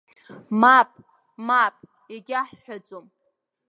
[0.61, 0.89] Мап,
[1.47, 1.75] мап,
[2.15, 3.05] егьаҳҳәаӡом.